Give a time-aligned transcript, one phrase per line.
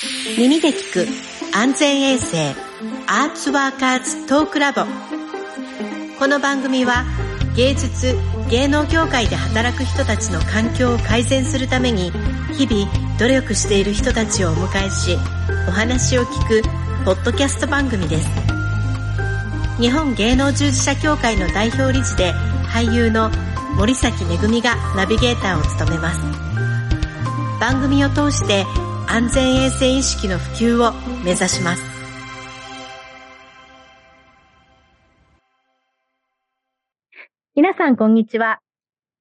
[0.00, 2.54] 耳で聞く安全衛生
[3.08, 4.82] アーツワーカーズトークラボ。
[6.20, 7.04] この番組は
[7.56, 8.16] 芸術
[8.48, 12.12] 芸能業界で働く人たちの環境を改善するために
[12.52, 15.18] 日々努力している人たちをお迎えし
[15.66, 16.62] お話を聞く
[17.04, 18.28] ポッドキャスト番組です。
[19.80, 22.32] 日本芸能従事者協会の代表理事で
[22.68, 23.32] 俳優の
[23.74, 26.20] 森崎めぐみがナビゲーターを務めます。
[27.60, 28.64] 番組を通して
[29.10, 30.92] 安全衛生意識の普及を
[31.24, 31.82] 目指します
[37.56, 38.60] 皆さんこんにちは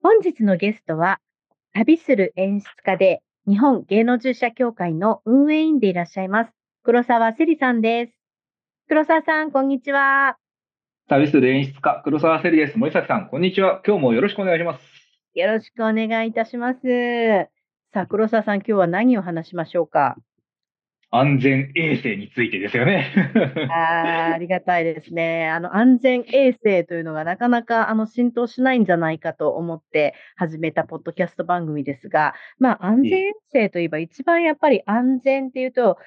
[0.03, 1.19] 本日のゲストは
[1.73, 6.51] 旅する演出家で日本芸能従事者協会の運営員でいらっしゃいます
[6.83, 8.11] 黒沢せりさんです
[8.89, 10.35] 黒沢さんこんにちは
[11.07, 12.77] 旅する演出家、黒沢せりです。
[12.77, 13.81] 森崎さん、こんにちは。
[13.87, 14.81] 今日もよろしくお願いします。
[15.35, 17.56] よろしくお願いいたします。
[17.97, 20.17] さあ、黒沢さん、今日は何を話しましょうか？
[21.09, 23.11] 安全衛生についてですよね。
[23.73, 25.49] あありがたいですね。
[25.49, 35.97] あの、安全衛生というのがなかなか、あの、浸透しないんじゃないかと思って始めたポッドキャスト番組ですが、まあ、安全衛生といえば一番やっぱり安全っていうと、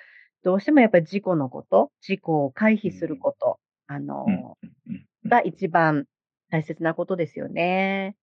[0.45, 4.57] どうしてもやっぱり事故のこと、事故を回避すること、あの、
[5.27, 6.05] が一番
[6.53, 8.15] 大切なことですよね。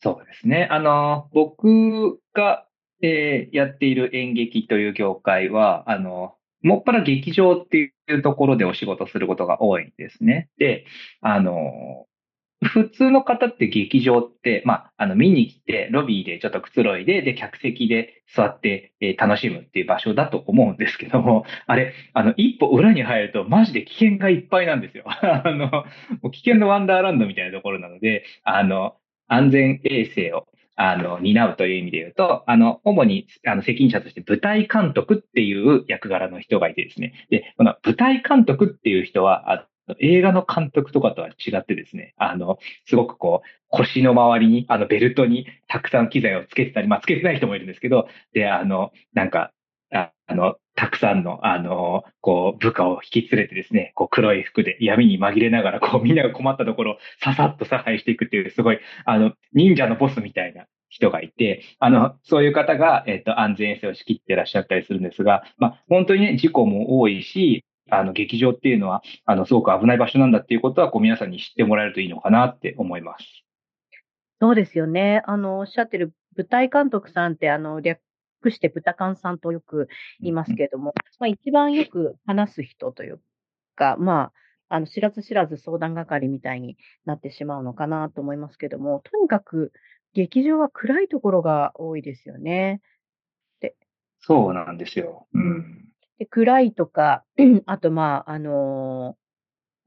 [0.00, 0.68] そうですね。
[0.70, 2.67] あの、僕が、
[3.02, 10.48] えー、やっている演劇という業界は、あの、もっぱら劇場っていうところでお仕事することが多いんですね。
[10.58, 10.84] で、
[11.20, 12.06] あの、
[12.64, 25.04] 普通の方って劇場って、まあ、あの、見に来て、ロビーでちょっとくつろいで、で、客席で座って、えー、楽しむっていう場所だと思うんですけども、あれ、あの、一歩裏に入ると、マジで危険がいっぱいなんですよ。
[25.06, 25.84] あの、
[26.32, 28.96] 危険のワンダーランドみたいなところなので、あの、
[29.28, 30.48] 安全衛生を、
[30.80, 37.14] あの、担うという意味で言うと、あの、主に、あの、責任者として舞台監督っていう役柄の人がいてですね。
[37.30, 39.66] で、この舞台監督っていう人は、
[39.98, 49.52] 映画の監督とかとは違ってですね、あの、すごくこう、腰の周りに、あの、ベルトにたくさん機材をつけてたり、まあ、つけてない人もいるんですけど、で、あの、なんか、
[49.90, 73.24] あの、たくさんの、あの、こう、部下を引き連れてですね、こう、黒い服で闇に紛れながら、こう、みんなが困ったところをささっと差配していくっていう、すごい、あの、忍者のボスみたいな人がいて、あの、そういう方が、えっ、と、安全衛生を仕切ってらっしゃったりするんですが、まあ、本当にね、事故も多いし、あの、劇場っていうのは、あの、すごく危ない場所なんだっていうことは、こう、皆さんに知ってもらえるといいのかなって思います。
[74.40, 75.22] そうですよね。
[75.26, 77.98] あの、おっしゃってる舞台監督さんって、あの、略
[78.50, 79.88] して豚監さんとよく
[80.20, 83.20] 言いますけれども、まあ、一番よく話す人という
[83.74, 84.32] か、ま
[84.68, 89.72] あ、あの、知らず知らず相談係みたいになってしまうのかなと思いますけども、とにかく
[90.14, 92.80] 劇場は暗いところが多いですよね。
[93.60, 93.74] で
[94.20, 95.26] そうなんですよ。
[95.32, 95.88] うん。
[96.18, 97.24] で暗いとか、
[97.66, 99.16] あと、まあ、あの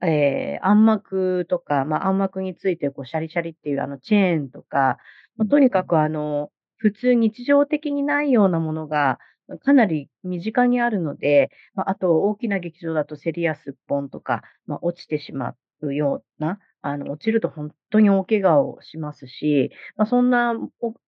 [0.01, 4.97] ー、えー、暗幕とか、まあ、暗幕について、こう、シャリシャリっていう、あの、チェーンとか、
[5.37, 6.49] まあ、とにかく、あの、
[6.81, 9.19] 普通日常的にないようなものが、
[9.63, 20.55] かなり身近にあるので、まあ、あと、大きな劇場だと、セリやすっぽんとか、まあ、落ちてしまうような、あの、落ちると本当に大怪我をしますし、まあ、そんな、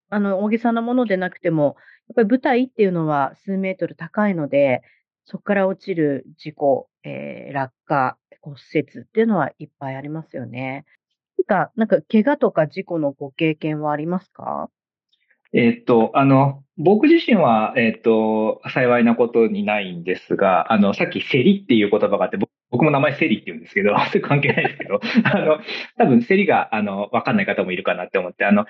[0.09, 1.75] あの、大げさなものでなくても、
[2.09, 4.83] やっぱり舞台っていうのは数メートル高いので、
[5.25, 10.85] そこから落ちる事故、えー、落下、骨折っていうのはいっぱいありますよね。
[11.47, 14.69] なんか、なんか、怪我とか事故のご経験はありますか？
[15.53, 22.37] えっと、あの、僕自身は、えっと、幸いなことにないんですが、あの、さっきセリっていう言葉があって、
[22.71, 25.59] 僕も名前セリって言うんですけど、 それ関係ないですけど、 あの、
[25.97, 28.65] 多分セリが、あの、わかんない方もいるかなって思って、あの、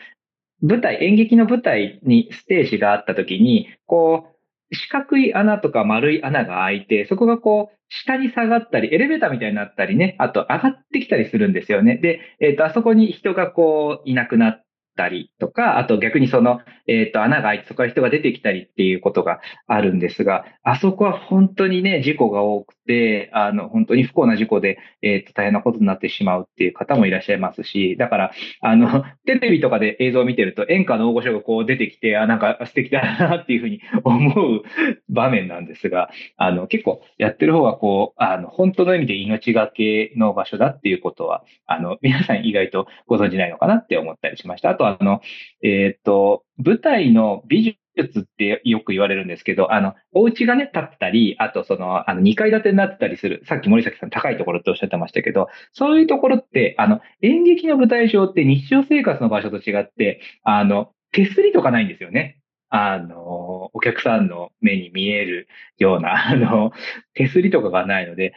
[0.62, 4.28] 舞台、演劇の舞台にステージがあった時に、こ
[4.72, 11.98] う、四角い穴とか丸い穴が開いて、そこがこう、下に下がったり、エレベーターみたいになったりね、あと上がってきたりするんですよね。
[11.98, 14.63] で、えっ、ー、と、あそこに人がこう、いなくなって
[14.96, 28.32] たりとか、あと逆にその、えっ、ー、と、穴が開いてそこから人が出てきたりっていうことがあるんですが、あそこは本当にね、事故が多くて、あの、本当に不幸な事故で、えっ、ー、と、大変なことになってしまうっていう方もいらっしゃいますし、だから、
[28.62, 34.64] あの、テレビとかで映像を見てると演歌の大御所がこう出てきて、あ、なんか素敵だなっていうふうに思う
[35.10, 44.70] 場面なんですが、あの、結構やってる方がこう、あの、本当の意味で命がけの場所だっていうことは、あの、皆さん意外とご存知ないのかなって思ったりしました。
[44.70, 45.22] あと、あの、
[45.62, 53.44] えっ、ー、と、舞台の美術ってよく言われるんですけど、あの、お家がね、建ったり、あとその、あの、2階建てになってたりする。
[53.48, 62.40] さっき森崎さん高いところっておっしゃってましたけど、そういうところって、あの、演劇の舞台上って日常生活の場所と違って、あの、手すりとかないんですよね。
[62.70, 65.48] あの、お客さんの目に見える
[65.78, 66.72] ような、 あの、
[67.14, 68.34] 手すりとかがないので、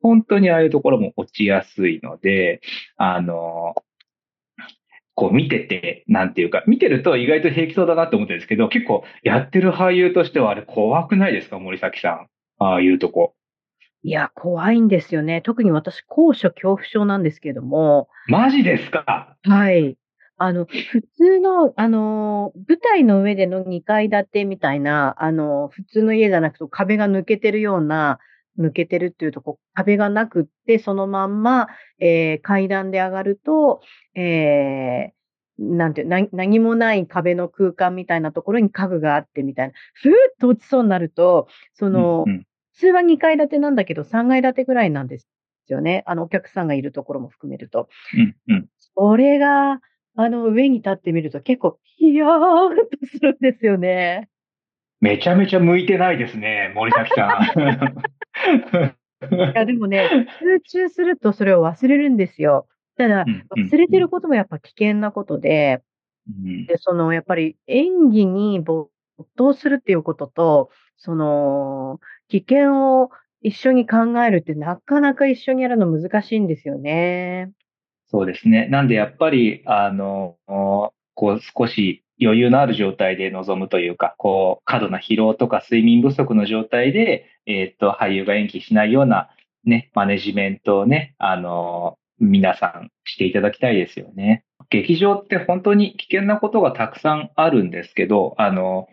[0.00, 2.60] 本当にああいうところも落ちやすいので、
[2.96, 3.74] あの、
[5.20, 11.58] こう見てて、なんていうか、見てると意外と平気そうだなって思ってるんですけど、結構やってる俳優としてはあれ怖くないですか？
[11.58, 12.26] 森崎さん。
[12.58, 13.34] ああいうとこ。
[14.02, 15.42] いや、怖いんですよね。
[15.42, 18.08] 特に私、高所恐怖症なんですけども。
[18.28, 19.36] マジですか？
[19.42, 19.98] はい。
[20.38, 28.20] あの、普通の、あの、舞台の上での2階建てみたいな、あの、普通の家じゃなくて壁が抜けてるような、
[28.60, 31.68] 抜けてるっていうとこ、壁がなくって、そのまんま、
[31.98, 33.80] えー、階段で上がると、
[34.14, 35.20] えー、
[35.58, 45.26] なんてな、何もない壁の空間みたいなところに家具があってみたいな、ふーっと落ちそうになると、その、うんうん、普通は2階建てなんだけど、3階建てぐらいなんです
[45.68, 46.02] よね。
[46.06, 47.88] あの、お客さんがいるところも含めると。
[48.14, 48.66] うんうん、
[48.96, 49.80] それが、
[50.16, 54.28] あの、上に立ってみると結構、ヒヤーっとするんですよね。
[55.00, 58.02] めちゃめちゃ向いてないですね、森崎さん。
[59.30, 60.08] いや、でもね、
[60.40, 62.66] 集中するとそれを忘れるんですよ。
[62.96, 63.24] ただ、
[63.56, 65.82] 忘れてることもやっぱ危険なことで、
[66.66, 68.90] で、その、やっぱり演技に没
[69.36, 73.10] 頭するっていうことと、その、危険を
[73.42, 77.50] 一緒に考えるってなかなか一緒にやるの難しいんですよね。
[78.10, 78.68] そうですね。
[78.68, 80.36] なんでやっぱり、あの、
[81.20, 89.28] こう少し余裕のある状態で臨むというか、こう、過度な疲労とか睡眠不足の状態で、えっ、と、俳優が演技しないような、
[89.64, 94.44] ね、マネジメントをね、あの、皆さんしていただきたいですよね。
[94.70, 98.88] 劇場って本当に危険なことがたくさんあるんですけど、あの、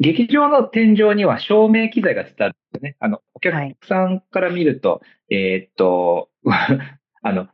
[0.00, 2.96] 劇場の天井には照明機材が伝わるんですね。
[3.00, 3.54] あの、お客
[3.86, 6.30] さんから見ると、はい、えっと、
[7.20, 7.48] あの、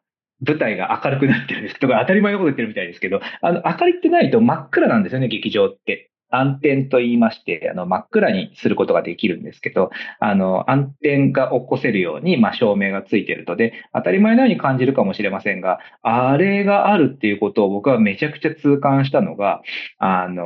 [0.46, 6.10] 舞台が明るくなってるんですとか、当たり前のこと言ってるみたいですけど、あの、明かりってないと真っ暗なんですよね、劇場って。
[6.34, 19.62] 暗転と言いまして、あの、真っ暗にすることができるんですけど、あの、暗転が起こせるように、まあ、照明がついてるとで、当たり前のように感じるかもしれませんが、あれがあるっていうことを僕はめちゃくちゃ痛感したのが、
[19.98, 20.42] あの、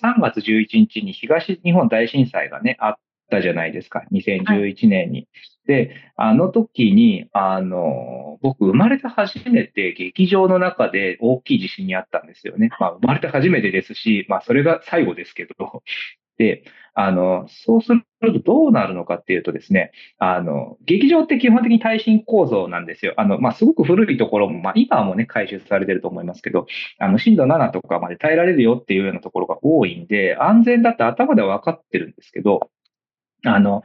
[0.00, 2.94] 3月11日に東日本大震災がね、あっ
[3.30, 5.26] たじゃないですか、2011年に。
[5.66, 12.70] で、あの時に、あの、僕生まれて初めて劇場の中で大きい地震にあったんですよね。
[12.80, 15.82] まあ、生まれて初めてですし、まあ、それが最後ですけど。
[16.38, 16.64] で、
[16.94, 23.14] あの、そうするとどうなるのかっていうとですね、あの、劇場って基本的に耐震構造なんですよ。
[23.16, 26.66] あの、まあ、すごく古いところも、まあ、今はもうね、回収されてると思いますけど、
[26.98, 32.70] あの、震度7とかまで耐えられるよっていうようなところが多いんで、安全だって頭では分かってるんですけど、
[33.44, 33.82] あの、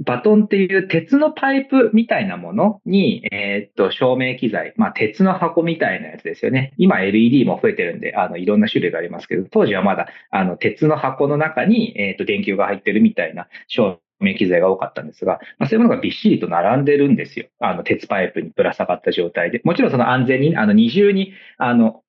[0.00, 6.72] バトンっていう鉄のパイプみたいなものに、えー、っと、照明機材、まあ、鉄の箱みたいなやつですよね。
[6.76, 17.46] 今 LED も増えてるんで、あの、いろんな種類がありますけど、当時はまだ、あの、鉄の箱の中に、えー、っと、電球が入ってるみたいな照明機材が多かったんですが、まあ、そういうものがびっしりと並んでるんですよ。
[17.60, 19.60] あの、鉄パイプにぶら下がった状態で。
[19.64, 22.02] もちろんその安全に、あの、二重に、あの、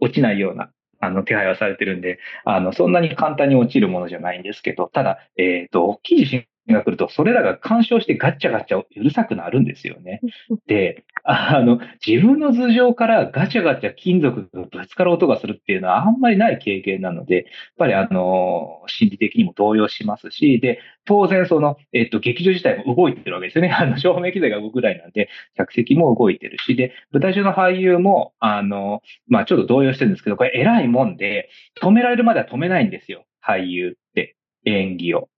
[0.00, 10.20] 落ちないような、あの、手配はされてるんで、あの、そんなに簡単に落ちるものじゃないんですけど、ただ、えっ、ー、と、大きい地震が来ると、それらが干渉してガッチャガチャうるさくなるんですよね。
[10.66, 17.44] で、あの、自分の頭上からガチャガチャ金属がぶつかる音がするっていうのはあんまりない経験なので、やっ
[17.78, 23.70] ぱりあの、心理的にも動揺しますし、で、当然その、えっと、劇場自体も動いてるわけですよね。
[23.76, 31.48] あの、照明機材が動くぐらいなんで、客席も動いてるし、で、舞台上の俳優も、あの、まあちょっと動揺してるんですけど、これ偉いもんで、
[31.80, 33.24] 止められるまでは止めないんですよ。
[33.44, 35.28] 俳優って、演技を。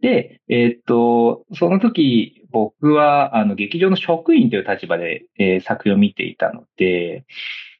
[0.00, 7.24] で、えー、っと、その時、僕は、あの、劇場の職員という立場で、えー、作品を見ていたので、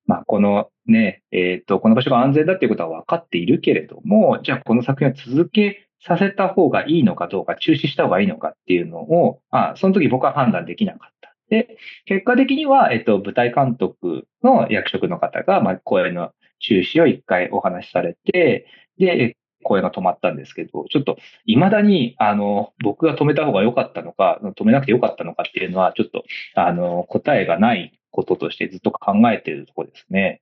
[0.06, 11.34] まあ、このね、えー、っと、この場所が安全だっていうことは分かっているけれども、じゃあこの作品を続けさせた方がいいのかどうか、中止した方がいいのかっていうのを、あその時僕は判断できなかった。
[11.48, 18.66] で、結果的には、えっと、舞台監督の役職の方が、まあ、公演の中止を一回お話しされて、
[18.98, 30.40] で、声が止まったんですけど、ちょっと未だに、あの、僕が止めた方が良かったのか、止めなくて良かったのかっていうのは、ちょっと、あの、答えがないこととしてずっと考えているところですね。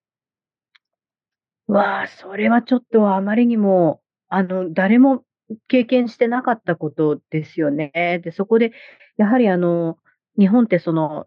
[1.67, 5.25] わあ、それはちょっとあまりにも、あの、誰も
[5.69, 8.21] 経験してなかったことですよね。
[8.23, 8.73] で、そこで、
[9.17, 9.99] やはりあの、
[10.39, 11.27] 日本ってその、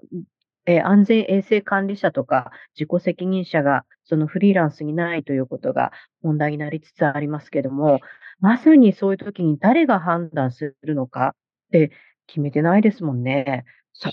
[0.67, 8.01] え、安全衛生管理者とか自己責任者がそのフリーランスにないということが問題になりつつありますけども、
[8.39, 11.91] まさにそういう時に誰が判断するのかって
[12.27, 13.65] 決めてないですもんね。
[13.99, 14.09] そ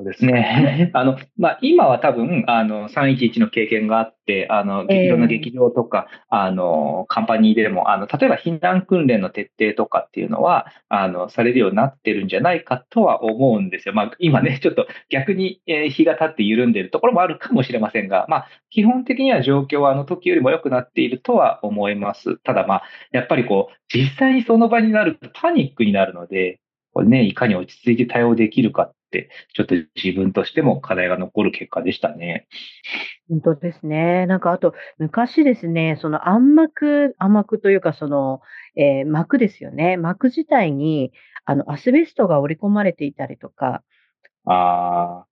[0.00, 0.90] うですね。
[0.94, 13.94] あの、まあ、今は多分、あの、311の経験があって、あの、いろんな劇場とか、あの、カンパニーでも、あの、例えば避難訓練の徹底とかっていうのは、あの、されるようになってるんじゃないかとは思うんですよ。
[13.94, 22.36] まあ、今ね、 ちょっと逆に、えー、日が経って緩んでいるところもあるかもしれませんが、まあ、基本的には状況はあの時よりも良くなっているとは思います。
[22.38, 26.58] ただまあ、やっぱりこう、実際にその場になるとパニックになるので、
[26.92, 28.92] これね、いかに落ち着いて対応できるかっ、
[29.52, 32.46] ちょっと自分としても課題が残る結果でしたね。
[33.28, 34.26] 本当ですね。
[34.26, 38.40] なんかあと、昔ですね、その暗幕、暗幕というかその、
[38.76, 39.96] えー、膜ですよね。
[39.96, 41.12] 膜自体に、
[41.44, 43.82] あの、アスベストが織り込まれていたりとか、
[44.44, 45.24] あ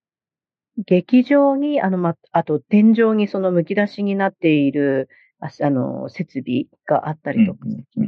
[0.87, 5.09] 劇場に、あの、ま、あと天井にその剥き出しになっている、
[5.41, 7.61] ああの、設備があったりとか、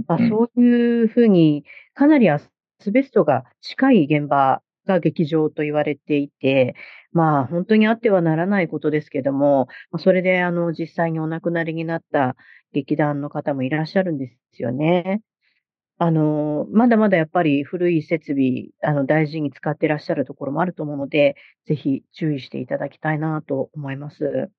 [0.06, 2.51] まあ、そういうふうに、かなりアス
[2.82, 6.74] スベストが近い現場が劇場と言われていて、
[7.12, 12.36] まあ本当にあってはならないことですけども、それであの実際にお亡くなりになった
[12.72, 15.22] 劇団の方もいらっしゃるんですよね。
[15.98, 24.50] あの、まだまだやっぱり古い設備、あの、大事に使ってらっしゃるところもあると思うので、ぜひ注意していただきたいなと思います。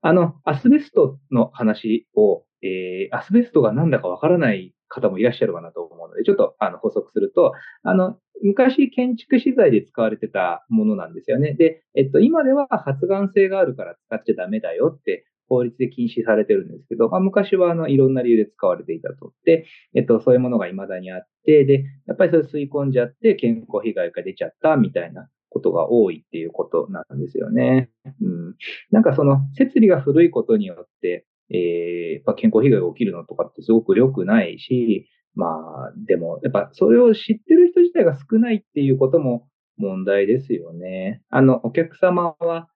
[0.00, 11.54] あの、アスベストの話を、えー、アスベストが何だかわからない方もいらっしゃるかなと思うので、ちょっとあの補足すると、あの、昔建築資材で使われてたものなんですよね。
[11.54, 19.32] で、えっと、今では発がん性があるから使っちゃダメだよって法律で禁止されてるんですけど、まあ、昔はあのいろんな理由で使われていたと。
[19.44, 27.90] で、えっと、そういうものが未だにあって、で、やっぱりそれ吸い込んじゃって健康被害が出ちゃったみたいなことが多いっていうことなんですよね。
[28.20, 28.54] うん。
[28.90, 41.22] なんかその設備が古いことによって、えー、健康被害が起きるのとかってすごく良くないし、まあ、でも、やっぱそれを知ってる人自体が少ないっていうことも問題ですよね。
[41.30, 42.68] あの、お客様は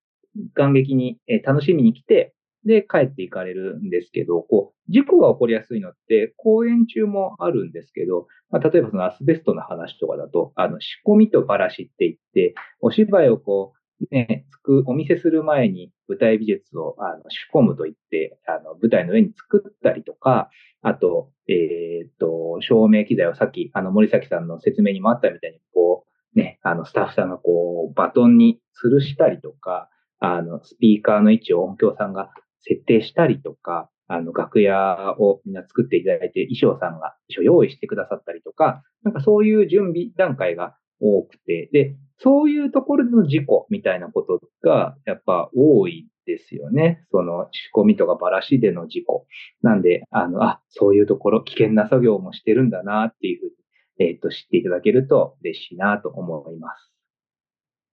[0.55, 13.78] 眼劇に、え楽しみに来て、で、帰っていかれるんですけど、こう、事故が起こりやすいのって、公演中もあるんですけど、まあ、例えばそのアスベストの話とかだと、あの、仕込みとバラシって言って、お芝居をこう、
[14.11, 20.51] ね、つく、お見せする前に舞台美術をあの仕込むと言って、あの、舞台の上に作ったりとか、
[20.83, 29.89] あと、えっ、と、照明機材をさっき、あの、森崎さんの説明にもあったみたいに、こう、ね、あの、スタッフさんがこう、バトンに吊るしたりとか、
[30.21, 47.05] あの、スピーカーの位置を音響さんが設定したりとか、あの、楽屋をみんな作っていただいて、衣装さんが衣装用意してくださったりとか、なんかそういう準備段階が多くて、で、そういうところでの事故みたいなことが、やっぱ多いですよね。
[47.11, 49.27] その仕込みとかばらしでの事故。
[49.63, 56.93] なんで、あの、あ、そういうところ危険な作業もしてるんだなっていうふうに、えっ、ー、と、知っていただけると嬉しいなと思います。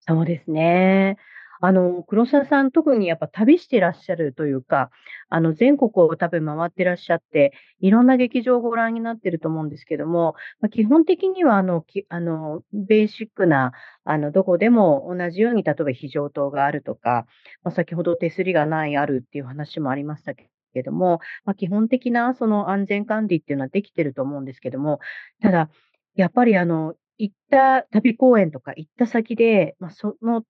[0.07, 1.17] そうですね。
[1.61, 4.91] あの、黒沢さん、特にやっぱ旅してらっしゃるというか、
[5.29, 13.71] あの、全国を多分回ってらっしゃって、いろんな劇場をご覧になってると思うんですけども、まあ、基本的には、あの、あの、ベーシックな、
[14.03, 17.25] あの、どこでも同じように、例えば非常灯があるとか、
[17.63, 20.49] まあ、先ほど手すりがないあるっていう話もありましたけ
[20.83, 24.99] ども、まあ、基本的なその安全管理っていうのはできてると思うんですけども、
[25.41, 25.69] ただ、
[26.15, 30.43] やっぱりあの、行った旅公演とか行った先で、まあ、その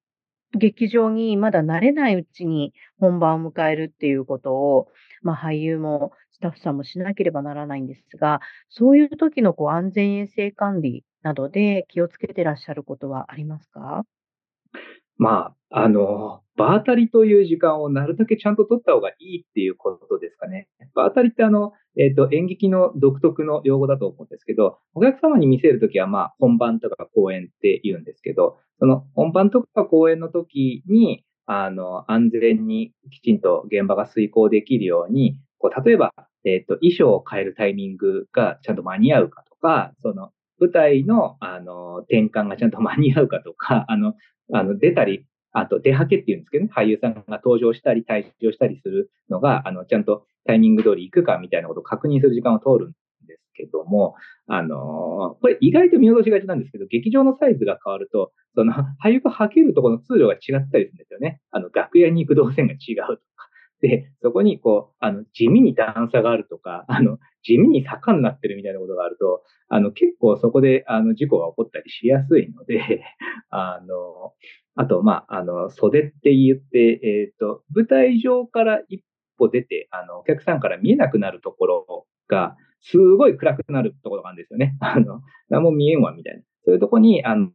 [0.54, 4.88] 劇場にまだ慣れないうちに本番を迎えるっていうことを、
[5.22, 14.06] まあ、俳優もスタッフさんもしなければならないんですが、そういう時のこう安全衛生管理などで気をつけてらっしゃることはありますか？
[15.18, 20.68] まあ、あの、場当たりという時間をなるだけちゃんと取った方がいいっていうことですかね。
[20.94, 36.14] 場当たりってあの、えっ、ー、と、演劇の独特の用語だと思うんですけど、お客様に見せるときはまあ、本番とか公演って言うんですけど、その本番とか公演の時に、あの、安全にきちんと現場が遂行できるように、こう、例えば、
[36.46, 44.14] えっ、ー、と、衣装を変えるタイミングがちゃんと間に合うかとか、その、舞台の、あの、転換がちゃんと間に合うかとか、あの、
[44.54, 52.92] あの、出たり、あと、出はけっていうんですけどね、俳優さんが登場したり、退場したりするのが、あの、ちゃんとタイミング通り行くかみたいなことを確認する時間を通るん
[53.28, 54.16] ですけども、
[54.48, 58.74] あの、これ意外と見落としがちなんですけど、劇場のサイズが変わると、その、
[59.04, 61.40] 俳優がはけるところの通路が違ったりするんですよね。
[61.52, 63.45] あの、楽屋に行く動線が違うとか。
[63.82, 73.04] で、そこにこう、あの、地味に段差があるとか、あの、地味に坂になってるみたいなことがあると、あの、結構そこで、あの、事故が起こったりしやすいので、
[73.50, 74.34] あの、
[74.76, 79.04] あと、まあ、あの、袖って言って、えっ、ー、と、舞台上から一
[79.38, 84.76] 歩出て、あの、お客さんから見えなくなるところが、すごい暗くなるところがあるんですよね。
[84.82, 86.42] あの、何も見えんわ、みたいな。
[86.66, 87.52] そういうとこに、あの、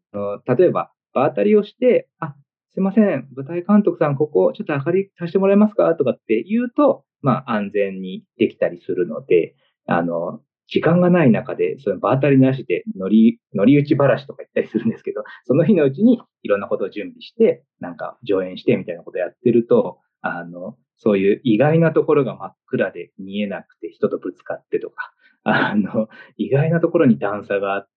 [0.47, 2.35] 例えば、場当たりをして、あ、
[2.73, 5.93] すいません、舞台監督さん、ここちょっと明かりさせてもらえますか？
[5.97, 25.13] とかって言うと、まあ安全にできたりするので、あの、時間がない中で、その場当たりなしで乗り、乗り打ち話とか言ったりするんですけど、その日のうちにいろんなことを準備して、なんか上演してみたいなことをやってると、あの、そういう意外なところが真っ暗で見えなくて人とぶつかってとか、
[25.43, 27.90] あの、意外なところに段差があって、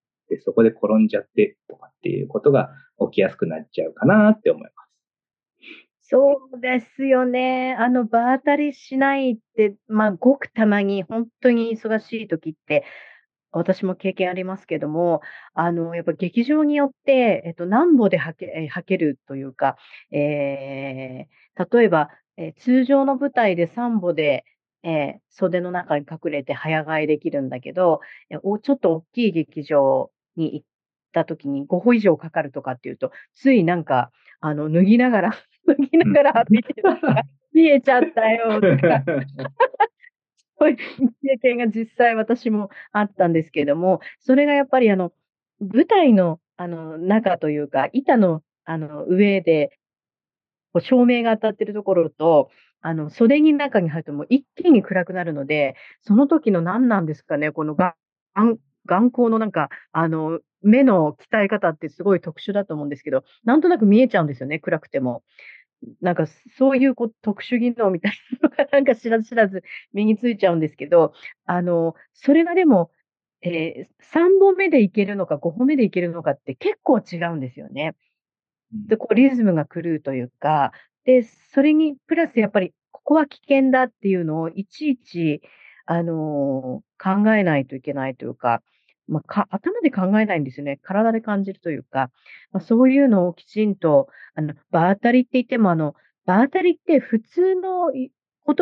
[0.43, 4.83] そこで転んじゃってとかっていうことが起きやすくなっちゃうかなって思います。
[6.01, 7.75] そうですよね。
[7.79, 12.83] あの、場当たりしないって、まあ、ごくたまに本当に忙しい時って、
[13.51, 15.21] 私も経験ありますけども、
[15.53, 19.77] あの、やっぱ劇場によって、えっと、何歩で吐け、吐けるというか、
[20.11, 24.43] えー、例えば、えー、通常の舞台で3歩で、
[24.83, 30.65] えー、袖の中に隠れて早替えできるんだけど、えー、ちょっと大きい劇場に行っ
[31.13, 34.11] た時に5歩以上かかるとかっていうと、ついなんか、
[34.41, 35.31] あの、脱ぎながら
[35.67, 37.23] 脱ぎながら歩いてたら、
[37.53, 39.03] 見えちゃったよ、とか。
[40.59, 40.77] そういう
[41.21, 45.13] 経験が実際私もあったんですけれども、それがやっぱりあの、
[45.59, 49.77] 舞台のあの中というか、板のあの上で、
[50.71, 52.49] こう照明が当たってるところと、
[52.83, 57.95] あの、袖に中に入るともう一気に暗くなるので、その時の何なんですかね、この眼
[58.85, 65.23] 眼光のなんか、あの、目の鍛え方ってすごい特殊だと思うんですけど、なんとなく見えちゃうんですよね、暗くても。
[66.01, 66.25] なんか、
[66.57, 69.63] そういうこ特殊技能みたいなのがなんか知らず知らず
[69.93, 71.13] 身についちゃうんですけど、
[71.45, 72.91] あの、それがでも、
[73.41, 77.95] えー、3本目でいけるのか5本目でいけるのかって結構違うんですよね。
[78.73, 80.71] で、こうリズムが狂うというか、
[81.05, 85.41] で、それにプラスやっぱりここは危険だっていうのをいちいち、
[85.85, 88.61] あのー、考えないといけないというか、
[89.07, 90.79] まあ、か頭で考えないんですよね。
[90.81, 92.09] 体で感じるというか、
[92.51, 95.95] まあ、そういうのをきちんと、あの、場当たりって言っても、あの、
[96.25, 98.07] 場当たりって普通の言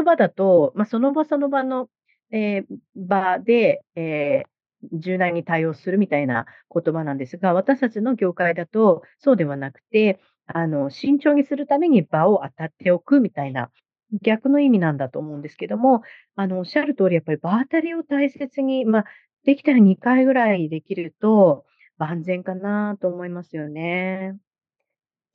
[0.05, 1.89] 葉だと、まあ、その場その場の、
[2.31, 13.71] えー、場で、えー、柔軟に対応するみたいな言葉なんですが、私たちの業界だとそうではなくて、あの、慎重にするために場を当たっておくみたいな
[14.21, 16.01] 逆の意味なんだと思うんですけども、
[16.35, 19.05] あの、おっしゃる通り、やっぱり場当たりを大切に、まあ、
[19.45, 21.65] できたら2回ぐらいできると、
[21.97, 24.35] 万全かなと思いますよね。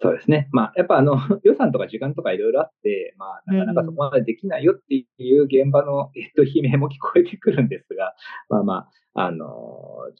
[0.01, 0.49] そうですね。
[0.53, 8.15] まあ、やっぱあの、 予算とか時間とかいろいろあって、まあ、なかなかそこまでできないよっていう現場の、 えっと、悲鳴も聞こえてくるんですが、
[8.51, 9.47] まあまあ、あの、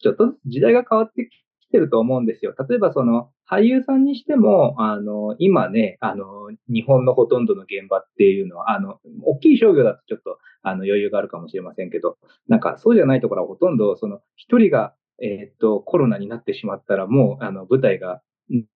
[0.01, 1.46] ちょっと時代が変わってき
[1.77, 2.55] てると思うんですよ。
[2.69, 12.17] 例えばその、俳優さんにしても、あの、今ね、あの、日本のほとんどの現場っていうのは、あの、大きい商業だとちょっと、あの、余裕があるかもしれませんけど、
[12.49, 18.23] なんかそうじゃないところはほとんど、その、一人が、えー、っと、コロナになってしまったら、もう、あの、舞台が、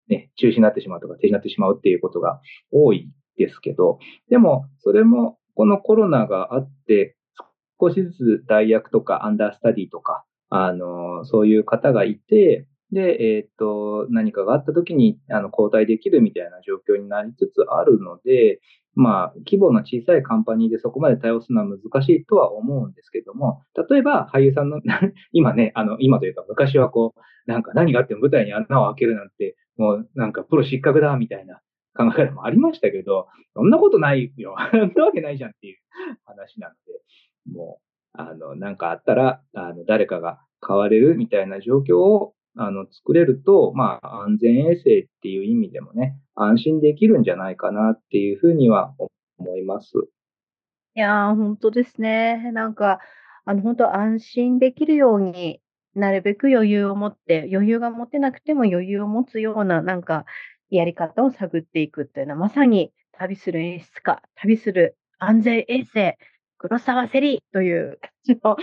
[0.09, 7.17] ね、中止になってしまうとか、停止になってしまうっていうことが多いですけど、でも、それも、このコロナがあって、
[7.81, 18.61] 少しずつ代役とかアンダースタディとか、あの、そういう方がいて、で、えっ、と、何かがあった時に、あの、交代できるみたいな状況になりつつあるので、
[18.95, 24.81] まあ、規模の小さいカンパニーでそこまで対応するのは難しいとは思うんですけども、例えば俳優さんの
[25.33, 31.61] 今ね、あの、今というか昔はこう、なんか何があっても舞台に穴を開けるなんて、もうなんかプロ失格だみたいな
[31.97, 34.57] 考え方もありましたけど、そんなことないよ。
[34.73, 35.77] そんなわけないじゃんっていう
[36.25, 37.01] 話なので、
[37.53, 48.95] もう、あの、なんかあったら、あの、誰かが変われるみたいな状況をあの、作れると、まあ、安全衛生っていう意味でもね、安心できるんじゃないかなっていうふうには
[49.39, 49.93] 思います。
[50.95, 52.51] いやー、本当ですね。
[52.53, 53.01] なんか、
[53.45, 55.61] あの、本当安心できるように
[55.95, 60.25] なるべく余裕を持って、余裕が持てなくても余裕を持つような、なんか、
[60.71, 66.17] やり方を探っていくっていうのは、まさに旅する演出家、旅する安全衛生、
[66.59, 68.57] 黒沢セリという感じの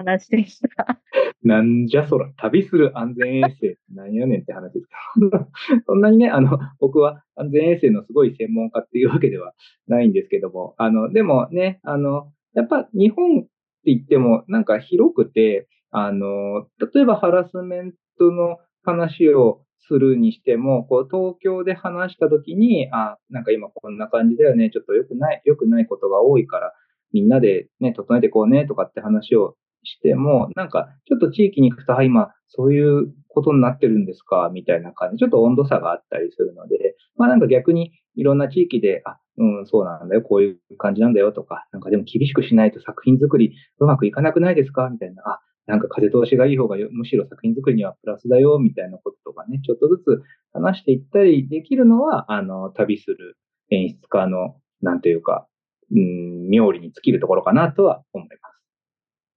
[0.00, 1.00] 話でした。
[1.44, 5.48] なんじゃそら、旅する安全衛生何やねんって話ですけど。
[5.86, 9.52] そんなにね、あの、僕は安全衛生のすごい専門家っていうわけでは
[9.86, 13.48] ないんですけども、あの、でもね、あの、やっぱ日本って
[13.84, 26.72] 言ってもなんか広くて、あの、例えばハラスメントの話をするにしても、こう、東京で話したときに、あ、なんか今こんな感じだよね、ちょっと良くない、良くないことが多いから、
[27.12, 53.36] みんなでね、整えてこうね、とかって話をしても、なんか、ちょっと地域に行くと、あ、今、そういうことになってるんですか、みたいな感じ、ちょっと温度差があったりするので、まあなんか逆にいろんな地域で、あ、うん、そうなんだよ、こういう感じなんだよとか、なんかでも厳しくしないと作品作りうまくいかなくないですかみたいな、あ、なんか風通しがいい方がむしろ作品作りにはプラスだよ、みたいなこととかね、ちょっとずつ話していったりできるのは、あの、旅する
[53.70, 55.46] 演出家の、なんというか、
[55.92, 58.19] うん、妙利に尽きるところかなとは思。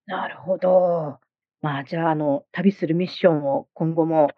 [0.06, 1.20] なるほど。
[1.62, 4.30] まあ、じゃあ、あの、旅するミッションを今後も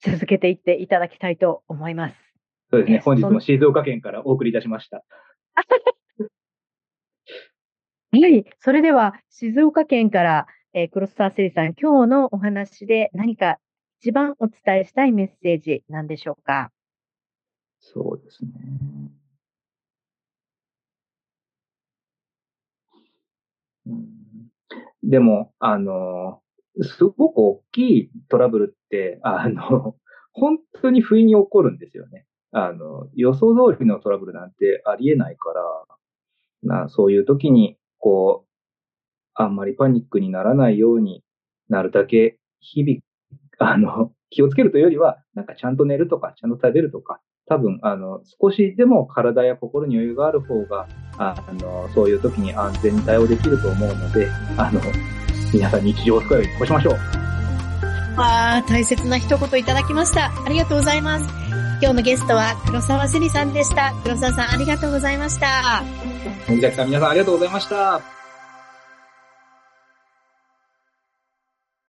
[0.00, 2.16] 続けていっていただきたいと思います。
[2.70, 2.98] そうですね。
[2.98, 5.04] 本日も静岡県からお送りいたしました。
[8.12, 8.44] はい。
[8.60, 13.58] それでは、静岡県から、えー、黒沢せりさん、今日のお話で何か
[14.00, 16.72] 一番お伝えしたいメッセージなんでしょうか？
[17.78, 18.50] そうですね。
[23.86, 24.15] うん、
[25.06, 26.40] でも、あの、
[26.82, 29.94] すごく大きいトラブルって、あの、
[30.32, 32.26] 本当に不意に起こるんですよね。
[32.50, 35.50] あの、予想通りのトラブルなんてありえないか
[36.64, 38.48] ら、なそういう時に、こう、
[39.34, 41.22] あんまりパニックにならないように
[41.68, 43.00] なるだけ日々、
[43.58, 54.80] あの、気をつけるというよりは、なんかちゃんと寝るとか、ちゃんと食べるとか、多分、あの、少しでも体や心に余裕がある方が、あの、そういう時に安全に対応できると思うので、あの、
[55.52, 56.94] 皆さん日常を使うように越しましょう。
[58.18, 60.32] ああ、大切な一言いただきました。
[60.44, 61.24] ありがとうございます。
[61.80, 63.92] 今日のゲストは黒沢せりさんでした。
[64.02, 65.84] 黒沢さんありがとうございました。
[66.48, 68.25] 森崎さん皆さんありがとうございました。